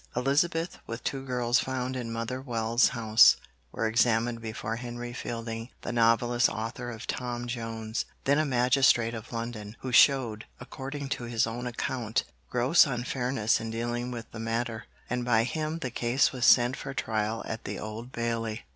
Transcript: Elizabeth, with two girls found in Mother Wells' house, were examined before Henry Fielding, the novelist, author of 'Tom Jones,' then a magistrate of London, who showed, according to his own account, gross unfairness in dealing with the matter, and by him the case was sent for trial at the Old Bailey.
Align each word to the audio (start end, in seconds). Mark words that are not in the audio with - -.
Elizabeth, 0.15 0.79
with 0.87 1.03
two 1.03 1.23
girls 1.23 1.59
found 1.59 1.95
in 1.95 2.11
Mother 2.11 2.41
Wells' 2.41 2.87
house, 2.87 3.37
were 3.71 3.85
examined 3.85 4.41
before 4.41 4.77
Henry 4.77 5.13
Fielding, 5.13 5.69
the 5.83 5.91
novelist, 5.91 6.49
author 6.49 6.89
of 6.89 7.05
'Tom 7.05 7.45
Jones,' 7.45 8.05
then 8.23 8.39
a 8.39 8.43
magistrate 8.43 9.13
of 9.13 9.31
London, 9.31 9.75
who 9.81 9.91
showed, 9.91 10.45
according 10.59 11.07
to 11.09 11.25
his 11.25 11.45
own 11.45 11.67
account, 11.67 12.23
gross 12.49 12.87
unfairness 12.87 13.61
in 13.61 13.69
dealing 13.69 14.09
with 14.09 14.25
the 14.31 14.39
matter, 14.39 14.85
and 15.07 15.23
by 15.23 15.43
him 15.43 15.77
the 15.77 15.91
case 15.91 16.31
was 16.31 16.45
sent 16.47 16.75
for 16.75 16.95
trial 16.95 17.43
at 17.45 17.65
the 17.65 17.77
Old 17.77 18.11
Bailey. 18.11 18.65